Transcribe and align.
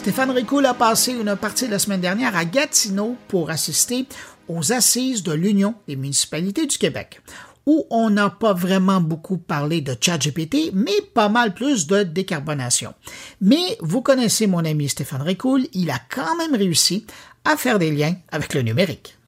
Stéphane 0.00 0.30
Ricoul 0.30 0.64
a 0.64 0.72
passé 0.72 1.12
une 1.12 1.36
partie 1.36 1.66
de 1.66 1.72
la 1.72 1.78
semaine 1.78 2.00
dernière 2.00 2.34
à 2.34 2.46
Gatineau 2.46 3.18
pour 3.28 3.50
assister 3.50 4.06
aux 4.48 4.72
assises 4.72 5.22
de 5.22 5.32
l'Union 5.34 5.74
des 5.86 5.94
municipalités 5.94 6.66
du 6.66 6.78
Québec, 6.78 7.20
où 7.66 7.84
on 7.90 8.08
n'a 8.08 8.30
pas 8.30 8.54
vraiment 8.54 9.02
beaucoup 9.02 9.36
parlé 9.36 9.82
de 9.82 9.94
ChatGPT, 10.00 10.70
mais 10.72 11.02
pas 11.12 11.28
mal 11.28 11.52
plus 11.52 11.86
de 11.86 12.02
décarbonation. 12.02 12.94
Mais 13.42 13.76
vous 13.80 14.00
connaissez 14.00 14.46
mon 14.46 14.64
ami 14.64 14.88
Stéphane 14.88 15.20
Ricoul, 15.20 15.66
il 15.74 15.90
a 15.90 15.98
quand 16.08 16.34
même 16.38 16.54
réussi 16.54 17.04
à 17.44 17.58
faire 17.58 17.78
des 17.78 17.90
liens 17.90 18.14
avec 18.32 18.54
le 18.54 18.62
numérique. 18.62 19.18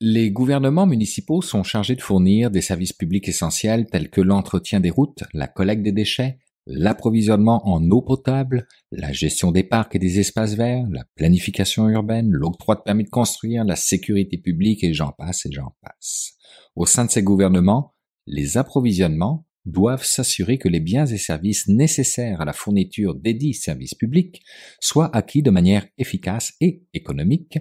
Les 0.00 0.30
gouvernements 0.30 0.86
municipaux 0.86 1.42
sont 1.42 1.64
chargés 1.64 1.96
de 1.96 2.00
fournir 2.00 2.52
des 2.52 2.60
services 2.60 2.92
publics 2.92 3.28
essentiels 3.28 3.86
tels 3.90 4.10
que 4.10 4.20
l'entretien 4.20 4.78
des 4.78 4.90
routes, 4.90 5.24
la 5.34 5.48
collecte 5.48 5.82
des 5.82 5.90
déchets, 5.90 6.38
l'approvisionnement 6.66 7.68
en 7.68 7.82
eau 7.90 8.00
potable, 8.00 8.68
la 8.92 9.10
gestion 9.10 9.50
des 9.50 9.64
parcs 9.64 9.96
et 9.96 9.98
des 9.98 10.20
espaces 10.20 10.54
verts, 10.54 10.86
la 10.92 11.02
planification 11.16 11.88
urbaine, 11.88 12.30
l'octroi 12.30 12.76
de 12.76 12.82
permis 12.82 13.02
de 13.02 13.10
construire, 13.10 13.64
la 13.64 13.74
sécurité 13.74 14.38
publique 14.38 14.84
et 14.84 14.94
j'en 14.94 15.10
passe 15.10 15.46
et 15.46 15.50
j'en 15.50 15.74
passe. 15.82 16.34
Au 16.76 16.86
sein 16.86 17.04
de 17.04 17.10
ces 17.10 17.24
gouvernements, 17.24 17.96
les 18.28 18.56
approvisionnements 18.56 19.48
doivent 19.68 20.04
s'assurer 20.04 20.58
que 20.58 20.68
les 20.68 20.80
biens 20.80 21.06
et 21.06 21.18
services 21.18 21.68
nécessaires 21.68 22.40
à 22.40 22.44
la 22.44 22.52
fourniture 22.52 23.14
des 23.14 23.34
dits 23.34 23.54
services 23.54 23.94
publics 23.94 24.42
soient 24.80 25.14
acquis 25.14 25.42
de 25.42 25.50
manière 25.50 25.86
efficace 25.98 26.54
et 26.60 26.84
économique, 26.94 27.58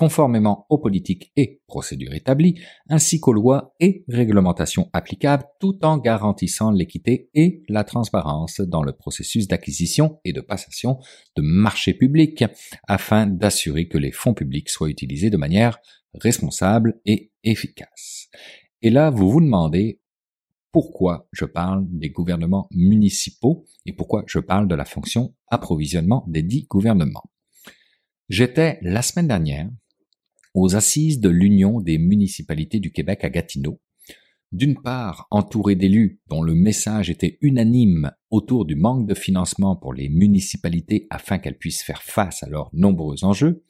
conformément 0.00 0.64
aux 0.70 0.78
politiques 0.78 1.30
et 1.36 1.60
procédures 1.66 2.14
établies, 2.14 2.58
ainsi 2.88 3.20
qu'aux 3.20 3.34
lois 3.34 3.74
et 3.80 4.02
réglementations 4.08 4.88
applicables, 4.94 5.44
tout 5.60 5.78
en 5.84 5.98
garantissant 5.98 6.70
l'équité 6.70 7.28
et 7.34 7.62
la 7.68 7.84
transparence 7.84 8.62
dans 8.62 8.82
le 8.82 8.94
processus 8.94 9.46
d'acquisition 9.46 10.18
et 10.24 10.32
de 10.32 10.40
passation 10.40 11.00
de 11.36 11.42
marchés 11.42 11.92
publics, 11.92 12.46
afin 12.88 13.26
d'assurer 13.26 13.88
que 13.88 13.98
les 13.98 14.10
fonds 14.10 14.32
publics 14.32 14.70
soient 14.70 14.88
utilisés 14.88 15.28
de 15.28 15.36
manière 15.36 15.76
responsable 16.14 16.98
et 17.04 17.30
efficace. 17.44 18.30
Et 18.80 18.88
là, 18.88 19.10
vous 19.10 19.30
vous 19.30 19.42
demandez 19.42 20.00
pourquoi 20.72 21.28
je 21.30 21.44
parle 21.44 21.84
des 21.90 22.08
gouvernements 22.08 22.68
municipaux 22.70 23.66
et 23.84 23.92
pourquoi 23.92 24.24
je 24.26 24.38
parle 24.38 24.66
de 24.66 24.74
la 24.74 24.86
fonction 24.86 25.34
approvisionnement 25.48 26.24
des 26.26 26.42
dix 26.42 26.66
gouvernements. 26.70 27.30
J'étais 28.30 28.78
la 28.80 29.02
semaine 29.02 29.28
dernière 29.28 29.68
aux 30.54 30.76
assises 30.76 31.20
de 31.20 31.28
l'Union 31.28 31.80
des 31.80 31.98
municipalités 31.98 32.80
du 32.80 32.92
Québec 32.92 33.24
à 33.24 33.30
Gatineau, 33.30 33.80
d'une 34.52 34.80
part 34.80 35.26
entouré 35.30 35.76
d'élus 35.76 36.20
dont 36.28 36.42
le 36.42 36.54
message 36.54 37.10
était 37.10 37.38
unanime 37.40 38.10
autour 38.30 38.64
du 38.64 38.74
manque 38.74 39.06
de 39.06 39.14
financement 39.14 39.76
pour 39.76 39.92
les 39.92 40.08
municipalités 40.08 41.06
afin 41.10 41.38
qu'elles 41.38 41.58
puissent 41.58 41.82
faire 41.82 42.02
face 42.02 42.42
à 42.42 42.48
leurs 42.48 42.70
nombreux 42.72 43.24
enjeux, 43.24 43.64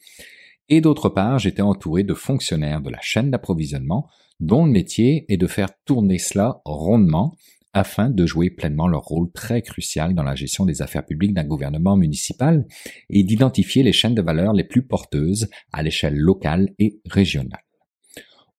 et 0.69 0.81
d'autre 0.81 1.09
part 1.09 1.37
j'étais 1.37 1.61
entouré 1.61 2.03
de 2.03 2.13
fonctionnaires 2.13 2.81
de 2.81 2.89
la 2.89 3.01
chaîne 3.01 3.29
d'approvisionnement 3.29 4.07
dont 4.39 4.65
le 4.65 4.71
métier 4.71 5.25
est 5.29 5.37
de 5.37 5.47
faire 5.47 5.69
tourner 5.85 6.17
cela 6.17 6.61
rondement 6.65 7.35
afin 7.73 8.09
de 8.09 8.25
jouer 8.25 8.49
pleinement 8.49 8.87
leur 8.87 9.03
rôle 9.03 9.31
très 9.31 9.61
crucial 9.61 10.13
dans 10.13 10.23
la 10.23 10.35
gestion 10.35 10.65
des 10.65 10.81
affaires 10.81 11.05
publiques 11.05 11.33
d'un 11.33 11.45
gouvernement 11.45 11.95
municipal 11.95 12.65
et 13.09 13.23
d'identifier 13.23 13.83
les 13.83 13.93
chaînes 13.93 14.15
de 14.15 14.21
valeur 14.21 14.53
les 14.53 14.63
plus 14.63 14.85
porteuses 14.85 15.49
à 15.71 15.83
l'échelle 15.83 16.17
locale 16.17 16.73
et 16.79 16.99
régionale. 17.05 17.63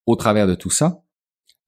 Au 0.06 0.16
travers 0.16 0.46
de 0.46 0.54
tout 0.54 0.70
ça, 0.70 1.02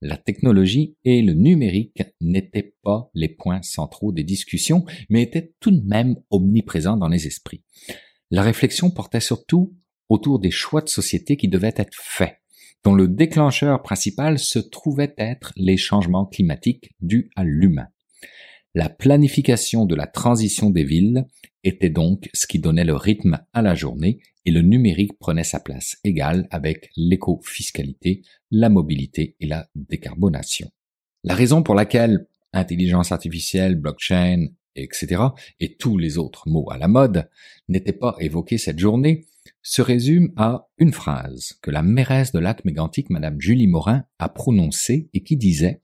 la 0.01 0.17
technologie 0.17 0.97
et 1.03 1.21
le 1.21 1.33
numérique 1.33 2.03
n'étaient 2.19 2.75
pas 2.83 3.09
les 3.13 3.29
points 3.29 3.61
centraux 3.61 4.11
des 4.11 4.23
discussions, 4.23 4.85
mais 5.09 5.23
étaient 5.23 5.53
tout 5.59 5.71
de 5.71 5.81
même 5.85 6.17
omniprésents 6.29 6.97
dans 6.97 7.07
les 7.07 7.27
esprits. 7.27 7.63
La 8.29 8.41
réflexion 8.41 8.91
portait 8.91 9.21
surtout 9.21 9.75
autour 10.09 10.39
des 10.39 10.51
choix 10.51 10.81
de 10.81 10.89
société 10.89 11.37
qui 11.37 11.47
devaient 11.47 11.73
être 11.77 11.93
faits 11.93 12.37
dont 12.85 12.93
le 12.93 13.07
déclencheur 13.07 13.81
principal 13.81 14.37
se 14.37 14.59
trouvait 14.59 15.15
être 15.17 15.51
les 15.57 15.75
changements 15.75 16.27
climatiques 16.27 16.91
dus 17.01 17.31
à 17.35 17.43
l'humain. 17.43 17.87
La 18.75 18.89
planification 18.89 19.85
de 19.85 19.95
la 19.95 20.05
transition 20.05 20.69
des 20.69 20.83
villes 20.83 21.25
était 21.63 21.89
donc 21.89 22.29
ce 22.33 22.45
qui 22.45 22.59
donnait 22.59 22.83
le 22.85 22.95
rythme 22.95 23.39
à 23.53 23.63
la 23.63 23.73
journée 23.73 24.19
et 24.45 24.51
le 24.51 24.61
numérique 24.61 25.17
prenait 25.17 25.43
sa 25.43 25.59
place 25.59 25.97
égale 26.03 26.47
avec 26.51 26.91
l'éco-fiscalité, 26.95 28.21
la 28.51 28.69
mobilité 28.69 29.35
et 29.39 29.47
la 29.47 29.67
décarbonation. 29.73 30.69
La 31.23 31.33
raison 31.33 31.63
pour 31.63 31.73
laquelle 31.73 32.27
intelligence 32.53 33.11
artificielle, 33.11 33.75
blockchain, 33.75 34.45
etc., 34.75 35.21
et 35.59 35.75
tous 35.75 35.97
les 35.97 36.17
autres 36.17 36.49
mots 36.49 36.69
à 36.71 36.77
la 36.77 36.87
mode 36.87 37.29
n'étaient 37.67 37.93
pas 37.93 38.15
évoqués 38.19 38.57
cette 38.57 38.79
journée, 38.79 39.25
se 39.61 39.81
résume 39.81 40.31
à 40.37 40.67
une 40.77 40.93
phrase 40.93 41.53
que 41.61 41.71
la 41.71 41.81
mairesse 41.81 42.31
de 42.31 42.39
lac 42.39 42.65
mégantic, 42.65 43.09
Madame 43.09 43.39
Julie 43.39 43.67
Morin, 43.67 44.05
a 44.19 44.29
prononcée 44.29 45.09
et 45.13 45.23
qui 45.23 45.37
disait 45.37 45.81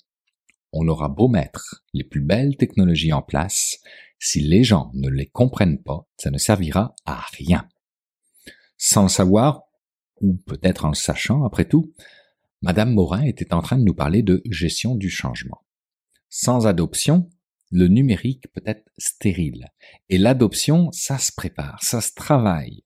On 0.72 0.88
aura 0.88 1.09
beau 1.09 1.28
mettre 1.28 1.84
les 1.94 2.03
plus 2.03 2.22
belles 2.22 2.57
technologies 2.57 3.13
en 3.13 3.22
place, 3.22 3.80
si 4.19 4.40
les 4.40 4.63
gens 4.63 4.91
ne 4.94 5.09
les 5.09 5.25
comprennent 5.25 5.81
pas, 5.81 6.07
ça 6.18 6.30
ne 6.30 6.38
servira 6.38 6.96
à 7.06 7.25
rien. 7.38 7.68
Sans 8.78 9.03
le 9.03 9.09
savoir, 9.09 9.63
ou 10.22 10.35
peut-être 10.46 10.85
en 10.85 10.90
le 10.90 10.96
sachant 10.96 11.44
après 11.44 11.66
tout, 11.66 11.94
Madame 12.62 12.94
Morin 12.94 13.24
était 13.24 13.53
en 13.53 13.62
train 13.62 13.80
de 13.80 13.84
nous 13.84 13.96
parler 13.96 14.22
de 14.22 14.44
gestion 14.46 14.96
du 14.96 15.09
changement. 15.09 15.63
Sans 16.30 16.68
adoption, 16.68 17.30
le 17.72 17.88
numérique 17.88 18.46
peut 18.54 18.64
être 18.66 18.86
stérile. 18.98 19.68
Et 20.09 20.18
l'adoption, 20.18 20.92
ça 20.92 21.18
se 21.18 21.32
prépare, 21.32 21.82
ça 21.82 22.02
se 22.02 22.14
travaille. 22.14 22.84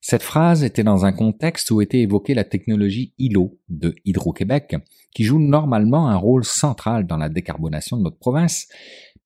Cette 0.00 0.22
phrase 0.22 0.62
était 0.62 0.84
dans 0.84 1.04
un 1.04 1.12
contexte 1.12 1.70
où 1.70 1.80
était 1.80 2.00
évoquée 2.00 2.34
la 2.34 2.44
technologie 2.44 3.14
ILO 3.18 3.58
de 3.68 3.94
Hydro-Québec, 4.04 4.76
qui 5.14 5.24
joue 5.24 5.40
normalement 5.40 6.08
un 6.08 6.16
rôle 6.16 6.44
central 6.44 7.06
dans 7.06 7.16
la 7.16 7.28
décarbonation 7.28 7.96
de 7.96 8.02
notre 8.02 8.18
province, 8.18 8.68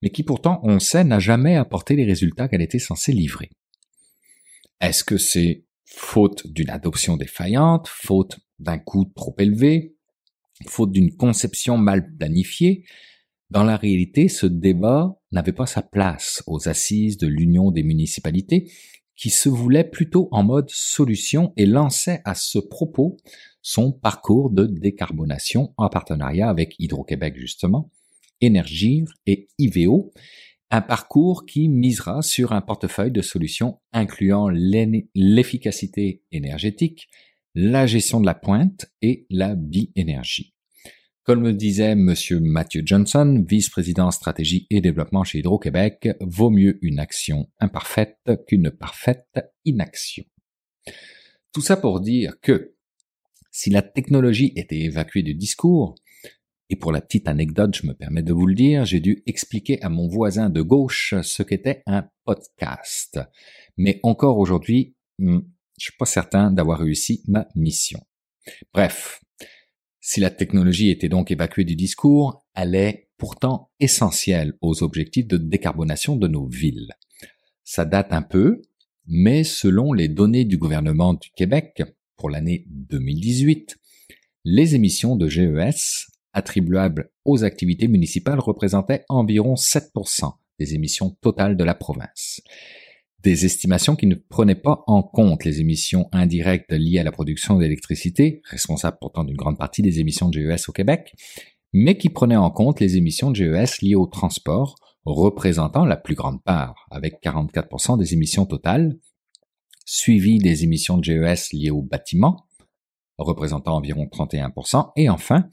mais 0.01 0.09
qui 0.09 0.23
pourtant, 0.23 0.59
on 0.63 0.79
sait, 0.79 1.03
n'a 1.03 1.19
jamais 1.19 1.55
apporté 1.55 1.95
les 1.95 2.05
résultats 2.05 2.47
qu'elle 2.47 2.61
était 2.61 2.79
censée 2.79 3.11
livrer. 3.11 3.51
Est-ce 4.81 5.03
que 5.03 5.17
c'est 5.17 5.65
faute 5.85 6.47
d'une 6.47 6.69
adoption 6.69 7.17
défaillante, 7.17 7.87
faute 7.87 8.39
d'un 8.59 8.79
coût 8.79 9.05
trop 9.15 9.35
élevé, 9.37 9.95
faute 10.67 10.91
d'une 10.91 11.15
conception 11.15 11.77
mal 11.77 12.15
planifiée 12.17 12.85
Dans 13.53 13.63
la 13.63 13.77
réalité, 13.77 14.29
ce 14.29 14.47
débat 14.47 15.15
n'avait 15.31 15.51
pas 15.51 15.67
sa 15.67 15.83
place 15.83 16.41
aux 16.47 16.67
assises 16.67 17.19
de 17.19 17.27
l'Union 17.27 17.69
des 17.69 17.83
municipalités, 17.83 18.71
qui 19.15 19.29
se 19.29 19.47
voulait 19.47 19.83
plutôt 19.83 20.27
en 20.31 20.41
mode 20.41 20.71
solution 20.71 21.53
et 21.55 21.67
lançait 21.67 22.23
à 22.25 22.33
ce 22.33 22.57
propos 22.57 23.15
son 23.61 23.91
parcours 23.91 24.49
de 24.49 24.65
décarbonation 24.65 25.71
en 25.77 25.87
partenariat 25.87 26.49
avec 26.49 26.73
Hydro-Québec 26.79 27.35
justement, 27.37 27.91
Énergir 28.41 29.05
et 29.27 29.47
IVO, 29.59 30.11
un 30.71 30.81
parcours 30.81 31.45
qui 31.45 31.69
misera 31.69 32.23
sur 32.23 32.53
un 32.53 32.61
portefeuille 32.61 33.11
de 33.11 33.21
solutions 33.21 33.79
incluant 33.91 34.49
l'efficacité 34.49 36.23
énergétique, 36.31 37.07
la 37.53 37.85
gestion 37.85 38.19
de 38.19 38.25
la 38.25 38.33
pointe 38.33 38.87
et 39.03 39.27
la 39.29 39.53
bi-énergie. 39.53 40.52
Comme 41.23 41.43
le 41.43 41.53
disait 41.53 41.95
Monsieur 41.95 42.41
Matthew 42.41 42.81
Johnson, 42.83 43.45
vice-président 43.47 44.11
stratégie 44.11 44.67
et 44.69 44.81
développement 44.81 45.23
chez 45.23 45.39
Hydro-Québec, 45.39 46.09
vaut 46.19 46.49
mieux 46.49 46.79
une 46.81 46.99
action 46.99 47.49
imparfaite 47.59 48.19
qu'une 48.45 48.71
parfaite 48.71 49.27
inaction. 49.63 50.25
Tout 51.53 51.61
ça 51.61 51.77
pour 51.77 52.01
dire 52.01 52.33
que 52.41 52.75
si 53.51 53.69
la 53.69 53.81
technologie 53.81 54.51
était 54.57 54.81
évacuée 54.81 55.23
du 55.23 55.33
discours, 55.33 55.95
et 56.69 56.75
pour 56.75 56.91
la 56.91 56.99
petite 56.99 57.29
anecdote, 57.29 57.77
je 57.79 57.87
me 57.87 57.93
permets 57.93 58.23
de 58.23 58.33
vous 58.33 58.47
le 58.47 58.55
dire, 58.55 58.83
j'ai 58.83 58.99
dû 58.99 59.23
expliquer 59.25 59.81
à 59.81 59.87
mon 59.87 60.09
voisin 60.09 60.49
de 60.49 60.61
gauche 60.61 61.13
ce 61.21 61.43
qu'était 61.43 61.83
un 61.85 62.09
podcast. 62.25 63.19
Mais 63.77 64.01
encore 64.03 64.39
aujourd'hui, 64.39 64.95
hmm, 65.19 65.39
je 65.79 65.83
suis 65.83 65.97
pas 65.97 66.05
certain 66.05 66.51
d'avoir 66.51 66.79
réussi 66.79 67.23
ma 67.27 67.47
mission. 67.55 68.01
Bref, 68.73 69.22
si 70.05 70.19
la 70.19 70.29
technologie 70.29 70.89
était 70.89 71.07
donc 71.07 71.31
évacuée 71.31 71.63
du 71.63 71.77
discours, 71.77 72.45
elle 72.55 72.75
est 72.75 73.07
pourtant 73.17 73.71
essentielle 73.79 74.53
aux 74.59 74.83
objectifs 74.83 75.27
de 75.27 75.37
décarbonation 75.37 76.17
de 76.17 76.27
nos 76.27 76.45
villes. 76.45 76.91
Ça 77.63 77.85
date 77.85 78.11
un 78.11 78.21
peu, 78.21 78.61
mais 79.07 79.45
selon 79.45 79.93
les 79.93 80.09
données 80.09 80.43
du 80.43 80.57
gouvernement 80.57 81.13
du 81.13 81.29
Québec 81.37 81.83
pour 82.17 82.29
l'année 82.29 82.65
2018, 82.67 83.77
les 84.43 84.75
émissions 84.75 85.15
de 85.15 85.29
GES 85.29 86.07
attribuables 86.33 87.09
aux 87.23 87.45
activités 87.45 87.87
municipales 87.87 88.41
représentaient 88.41 89.05
environ 89.07 89.53
7% 89.53 90.33
des 90.59 90.75
émissions 90.75 91.11
totales 91.21 91.55
de 91.55 91.63
la 91.63 91.75
province 91.75 92.41
des 93.23 93.45
estimations 93.45 93.95
qui 93.95 94.07
ne 94.07 94.15
prenaient 94.15 94.55
pas 94.55 94.83
en 94.87 95.01
compte 95.01 95.45
les 95.45 95.61
émissions 95.61 96.09
indirectes 96.11 96.71
liées 96.71 96.99
à 96.99 97.03
la 97.03 97.11
production 97.11 97.57
d'électricité, 97.57 98.41
responsables 98.49 98.97
pourtant 98.99 99.23
d'une 99.23 99.37
grande 99.37 99.57
partie 99.57 99.81
des 99.81 99.99
émissions 99.99 100.29
de 100.29 100.39
GES 100.39 100.69
au 100.69 100.73
Québec, 100.73 101.13
mais 101.71 101.97
qui 101.97 102.09
prenait 102.09 102.35
en 102.35 102.51
compte 102.51 102.79
les 102.79 102.97
émissions 102.97 103.31
de 103.31 103.35
GES 103.35 103.81
liées 103.81 103.95
au 103.95 104.07
transport, 104.07 104.75
représentant 105.05 105.85
la 105.85 105.97
plus 105.97 106.15
grande 106.15 106.43
part, 106.43 106.87
avec 106.91 107.21
44% 107.23 107.97
des 107.97 108.13
émissions 108.13 108.45
totales, 108.45 108.97
suivi 109.85 110.37
des 110.37 110.63
émissions 110.63 110.97
de 110.97 111.03
GES 111.03 111.53
liées 111.53 111.71
au 111.71 111.81
bâtiment, 111.81 112.47
représentant 113.17 113.77
environ 113.77 114.05
31%, 114.05 114.91
et 114.97 115.09
enfin 115.09 115.49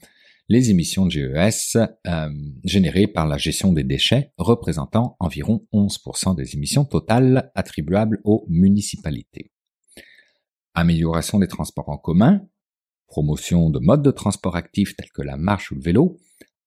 les 0.51 0.69
émissions 0.69 1.05
de 1.05 1.11
GES 1.11 1.77
euh, 1.77 2.29
générées 2.65 3.07
par 3.07 3.25
la 3.25 3.37
gestion 3.37 3.71
des 3.71 3.85
déchets, 3.85 4.33
représentant 4.37 5.15
environ 5.21 5.65
11% 5.71 6.35
des 6.35 6.55
émissions 6.55 6.83
totales 6.83 7.49
attribuables 7.55 8.19
aux 8.25 8.45
municipalités. 8.49 9.53
Amélioration 10.73 11.39
des 11.39 11.47
transports 11.47 11.87
en 11.87 11.97
commun, 11.97 12.41
promotion 13.07 13.69
de 13.69 13.79
modes 13.79 14.03
de 14.03 14.11
transport 14.11 14.57
actifs 14.57 14.93
tels 14.97 15.11
que 15.13 15.21
la 15.21 15.37
marche 15.37 15.71
ou 15.71 15.75
le 15.75 15.81
vélo, 15.81 16.17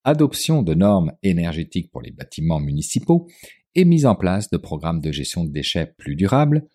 adoption 0.03 0.63
de 0.63 0.73
normes 0.73 1.13
énergétiques 1.23 1.91
pour 1.91 2.01
les 2.01 2.11
bâtiments 2.11 2.61
municipaux 2.61 3.29
et 3.75 3.85
mise 3.85 4.07
en 4.07 4.15
place 4.15 4.49
de 4.49 4.57
programmes 4.57 5.03
de 5.03 5.13
gestion 5.13 5.45
de 5.45 5.51
déchets 5.51 5.93
plus 5.99 6.17
durables, 6.17 6.67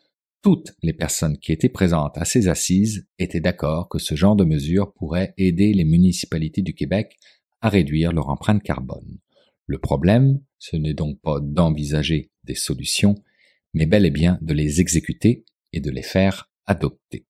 toutes 0.41 0.73
les 0.81 0.93
personnes 0.93 1.37
qui 1.37 1.51
étaient 1.51 1.69
présentes 1.69 2.17
à 2.17 2.25
ces 2.25 2.47
assises 2.47 3.07
étaient 3.17 3.41
d'accord 3.41 3.89
que 3.89 3.99
ce 3.99 4.15
genre 4.15 4.35
de 4.35 4.45
mesures 4.45 4.93
pourrait 4.93 5.33
aider 5.37 5.73
les 5.73 5.83
municipalités 5.83 6.61
du 6.61 6.73
Québec 6.73 7.17
à 7.61 7.69
réduire 7.69 8.13
leur 8.13 8.29
empreinte 8.29 8.63
carbone. 8.63 9.17
Le 9.65 9.79
problème, 9.79 10.39
ce 10.57 10.77
n'est 10.77 10.93
donc 10.93 11.19
pas 11.21 11.39
d'envisager 11.41 12.31
des 12.43 12.55
solutions, 12.55 13.15
mais 13.73 13.85
bel 13.85 14.05
et 14.05 14.11
bien 14.11 14.39
de 14.41 14.53
les 14.53 14.81
exécuter 14.81 15.45
et 15.73 15.81
de 15.81 15.91
les 15.91 16.01
faire 16.01 16.49
adopter. 16.65 17.25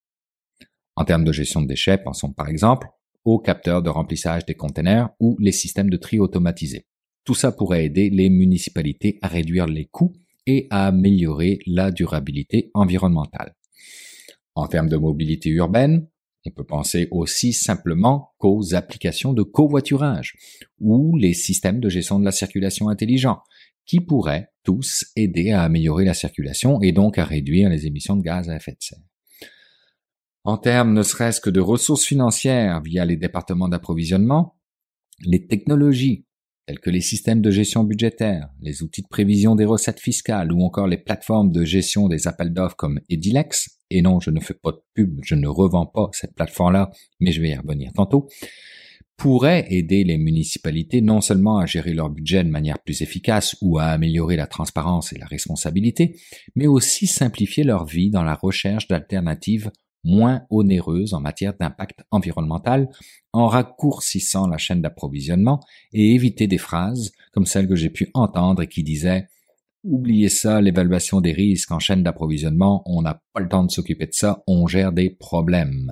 En 0.96 1.04
termes 1.04 1.24
de 1.24 1.32
gestion 1.32 1.62
de 1.62 1.68
déchets, 1.68 1.98
pensons 1.98 2.32
par 2.32 2.50
exemple 2.50 2.88
aux 3.26 3.40
capteurs 3.40 3.82
de 3.82 3.90
remplissage 3.90 4.46
des 4.46 4.56
containers 4.56 5.10
ou 5.20 5.36
les 5.40 5.52
systèmes 5.52 5.90
de 5.90 5.98
tri 5.98 6.20
automatisés. 6.20 6.86
Tout 7.26 7.36
ça 7.36 7.52
pourrait 7.52 7.86
aider 7.86 8.10
les 8.10 8.30
municipalités 8.30 9.20
à 9.22 9.28
réduire 9.28 9.66
les 9.66 9.86
coûts 9.86 10.14
et 10.46 10.68
à 10.70 10.88
améliorer 10.88 11.60
la 11.66 11.92
durabilité 11.92 12.72
environnementale. 12.74 13.56
En 14.56 14.68
termes 14.68 14.90
de 14.90 14.98
mobilité 14.98 15.50
urbaine, 15.50 16.08
on 16.46 16.52
peut 16.52 16.66
penser 16.66 17.08
aussi 17.12 17.54
simplement 17.54 18.32
qu'aux 18.38 18.74
applications 18.74 19.34
de 19.34 19.44
covoiturage 19.44 20.36
ou 20.80 21.18
les 21.18 21.34
systèmes 21.34 21.80
de 21.80 21.90
gestion 21.90 22.20
de 22.20 22.26
la 22.26 22.32
circulation 22.32 22.90
intelligents 22.90 23.42
qui 23.86 24.00
pourraient 24.00 24.50
tous 24.64 25.06
aider 25.16 25.52
à 25.52 25.64
améliorer 25.64 26.06
la 26.06 26.14
circulation 26.14 26.82
et 26.82 26.92
donc 26.92 27.18
à 27.18 27.26
réduire 27.26 27.70
les 27.70 27.88
émissions 27.88 28.16
de 28.16 28.22
gaz 28.22 28.50
à 28.50 28.56
effet 28.56 28.72
de 28.72 28.78
serre. 28.80 29.00
En 30.44 30.58
termes 30.58 30.94
ne 30.94 31.04
serait-ce 31.04 31.42
que 31.42 31.50
de 31.50 31.60
ressources 31.60 32.06
financières 32.06 32.82
via 32.82 33.04
les 33.06 33.18
départements 33.18 33.68
d'approvisionnement, 33.68 34.56
les 35.26 35.48
technologies 35.48 36.26
tels 36.70 36.80
que 36.80 36.92
les 36.92 37.02
systèmes 37.02 37.42
de 37.42 37.50
gestion 37.50 37.84
budgétaire, 37.84 38.48
les 38.62 38.84
outils 38.84 39.02
de 39.02 39.08
prévision 39.08 39.56
des 39.56 39.66
recettes 39.66 40.00
fiscales 40.00 40.54
ou 40.54 40.62
encore 40.62 40.86
les 40.86 41.00
plateformes 41.00 41.52
de 41.52 41.66
gestion 41.66 42.08
des 42.08 42.28
appels 42.28 42.54
d'offres 42.54 42.76
comme 42.76 43.00
Edilex, 43.10 43.80
et 43.90 44.04
non, 44.04 44.20
je 44.20 44.30
ne 44.30 44.40
fais 44.40 44.54
pas 44.54 44.74
de 44.74 44.82
pub, 44.94 45.20
je 45.24 45.34
ne 45.34 45.48
revends 45.48 45.88
pas 45.88 46.10
cette 46.12 46.36
plateforme-là, 46.36 46.92
mais 47.20 47.32
je 47.32 47.42
vais 47.42 47.50
y 47.50 47.56
revenir 47.56 47.92
tantôt, 47.94 48.28
pourraient 49.18 49.66
aider 49.72 50.04
les 50.04 50.20
municipalités 50.20 51.02
non 51.02 51.22
seulement 51.22 51.58
à 51.58 51.66
gérer 51.66 51.96
leur 51.96 52.12
budget 52.12 52.44
de 52.44 52.50
manière 52.50 52.78
plus 52.78 53.02
efficace 53.02 53.56
ou 53.62 53.80
à 53.80 53.86
améliorer 53.86 54.36
la 54.36 54.46
transparence 54.46 55.12
et 55.12 55.18
la 55.18 55.26
responsabilité, 55.26 56.20
mais 56.56 56.68
aussi 56.68 57.08
simplifier 57.08 57.64
leur 57.64 57.88
vie 57.88 58.12
dans 58.12 58.24
la 58.24 58.36
recherche 58.36 58.88
d'alternatives 58.88 59.72
moins 60.04 60.44
onéreuse 60.52 61.16
en 61.16 61.20
matière 61.20 61.54
d'impact 61.60 62.04
environnemental 62.12 62.90
en 63.34 63.48
raccourcissant 63.48 64.48
la 64.48 64.58
chaîne 64.58 64.82
d'approvisionnement 64.82 65.60
et 65.94 66.14
éviter 66.14 66.48
des 66.48 66.58
phrases 66.58 67.12
comme 67.32 67.46
celle 67.46 67.68
que 67.68 67.76
j'ai 67.76 67.90
pu 67.90 68.10
entendre 68.14 68.62
et 68.62 68.68
qui 68.68 68.84
disait 68.84 69.28
Oubliez 69.84 70.28
ça, 70.28 70.60
l'évaluation 70.60 71.22
des 71.22 71.32
risques 71.32 71.72
en 71.72 71.80
chaîne 71.80 72.04
d'approvisionnement, 72.04 72.84
on 72.86 73.02
n'a 73.02 73.22
pas 73.34 73.40
le 73.40 73.48
temps 73.48 73.64
de 73.64 73.72
s'occuper 73.72 74.08
de 74.08 74.14
ça, 74.14 74.44
on 74.46 74.68
gère 74.68 74.92
des 74.92 75.10
problèmes. 75.10 75.92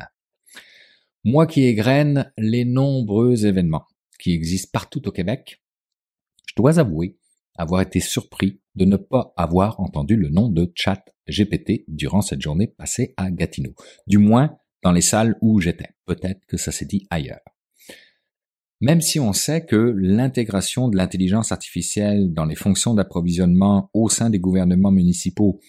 Moi 1.24 1.48
qui 1.48 1.64
égrène 1.64 2.32
les 2.38 2.66
nombreux 2.66 3.46
événements 3.46 3.86
qui 4.20 4.34
existent 4.34 4.70
partout 4.74 5.08
au 5.08 5.12
Québec, 5.12 5.62
je 6.48 6.54
dois 6.58 6.80
avouer 6.80 7.18
avoir 7.58 7.82
été 7.82 8.00
surpris 8.00 8.60
de 8.76 8.86
ne 8.86 8.98
pas 8.98 9.34
avoir 9.36 9.80
entendu 9.80 10.16
le 10.16 10.30
nom 10.30 10.50
de 10.50 10.72
Chat 10.76 11.04
GPT 11.30 11.86
durant 11.88 12.22
cette 12.22 12.42
journée 12.42 12.68
passée 12.68 13.14
à 13.18 13.32
Gatineau. 13.32 13.74
Du 14.06 14.18
moins, 14.18 14.58
dans 14.84 14.92
les 14.92 15.02
salles 15.02 15.36
où 15.42 15.60
j'étais. 15.60 15.90
Peut-être 16.06 16.46
que 16.48 16.58
ça 16.58 16.72
s'est 16.72 16.86
dit 16.86 17.08
ailleurs. 17.10 17.42
Même 18.80 19.02
si 19.02 19.20
on 19.20 19.34
sait 19.34 19.66
que 19.66 19.96
l'intégration 19.98 20.88
de 20.88 20.98
l'intelligence 20.98 21.52
artificielle 21.52 22.32
dans 22.32 22.46
les 22.46 22.56
fonctions 22.56 22.94
d'approvisionnement 22.94 23.90
au 23.94 24.08
sein 24.08 24.30
des 24.30 24.40
gouvernements 24.40 24.92
municipaux 24.92 25.60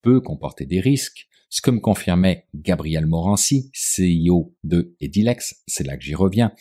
peut 0.00 0.20
comporter 0.20 0.64
des 0.64 0.80
risques, 0.80 1.28
ce 1.50 1.60
que 1.60 1.70
me 1.70 1.80
confirmait 1.80 2.46
Gabriel 2.54 3.06
Morancy, 3.06 3.70
CEO 3.74 4.56
de 4.64 4.96
Edilex, 5.00 5.62
c'est 5.66 5.86
là 5.86 5.96
que 5.96 6.02
j'y 6.02 6.14
reviens, 6.14 6.52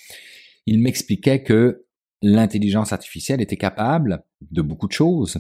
il 0.66 0.80
m'expliquait 0.80 1.42
que 1.42 1.86
l'intelligence 2.22 2.94
artificielle 2.94 3.42
était 3.42 3.58
capable 3.58 4.24
de 4.52 4.62
beaucoup 4.62 4.88
de 4.88 4.94
choses, 4.94 5.40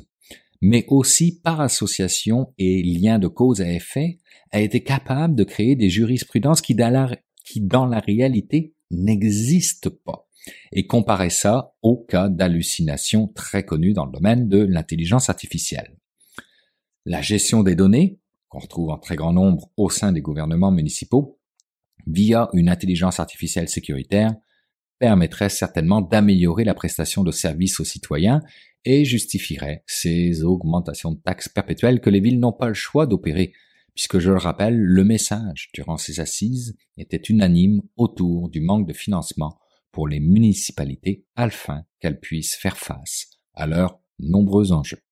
mais 0.63 0.85
aussi 0.87 1.41
par 1.41 1.59
association 1.59 2.53
et 2.57 2.81
lien 2.83 3.19
de 3.19 3.27
cause 3.27 3.59
à 3.59 3.69
effet, 3.69 4.19
a 4.51 4.61
été 4.61 4.81
capable 4.81 5.35
de 5.35 5.43
créer 5.43 5.75
des 5.75 5.89
jurisprudences 5.89 6.61
qui 6.61 6.73
dans 6.73 7.85
la, 7.85 7.99
réalité 7.99 8.73
n'existent 8.89 9.89
pas 10.05 10.29
et 10.71 10.87
comparer 10.87 11.29
ça 11.29 11.73
au 11.81 11.97
cas 11.97 12.29
d'hallucination 12.29 13.27
très 13.27 13.65
connu 13.65 13.91
dans 13.91 14.05
le 14.05 14.13
domaine 14.13 14.47
de 14.47 14.59
l'intelligence 14.59 15.29
artificielle. 15.29 15.97
La 17.05 17.21
gestion 17.21 17.61
des 17.61 17.75
données, 17.75 18.21
qu'on 18.47 18.59
retrouve 18.59 18.89
en 18.89 18.97
très 18.97 19.17
grand 19.17 19.33
nombre 19.33 19.69
au 19.75 19.89
sein 19.89 20.13
des 20.13 20.21
gouvernements 20.21 20.71
municipaux, 20.71 21.39
via 22.07 22.47
une 22.53 22.69
intelligence 22.69 23.19
artificielle 23.19 23.67
sécuritaire, 23.67 24.33
permettrait 24.97 25.49
certainement 25.49 25.99
d'améliorer 25.99 26.63
la 26.63 26.73
prestation 26.73 27.23
de 27.23 27.31
services 27.31 27.81
aux 27.81 27.85
citoyens 27.85 28.41
et 28.85 29.05
justifierait 29.05 29.83
ces 29.87 30.43
augmentations 30.43 31.11
de 31.11 31.19
taxes 31.19 31.49
perpétuelles 31.49 32.01
que 32.01 32.09
les 32.09 32.19
villes 32.19 32.39
n'ont 32.39 32.53
pas 32.53 32.67
le 32.67 32.73
choix 32.73 33.05
d'opérer, 33.05 33.53
puisque 33.93 34.19
je 34.19 34.31
le 34.31 34.37
rappelle, 34.37 34.77
le 34.77 35.03
message 35.03 35.69
durant 35.73 35.97
ces 35.97 36.19
assises 36.19 36.75
était 36.97 37.21
unanime 37.29 37.81
autour 37.97 38.49
du 38.49 38.61
manque 38.61 38.87
de 38.87 38.93
financement 38.93 39.59
pour 39.91 40.07
les 40.07 40.19
municipalités 40.19 41.25
afin 41.35 41.83
qu'elles 41.99 42.19
puissent 42.19 42.55
faire 42.55 42.77
face 42.77 43.27
à 43.53 43.67
leurs 43.67 43.99
nombreux 44.19 44.71
enjeux. 44.71 45.02